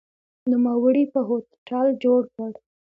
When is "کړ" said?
2.35-2.51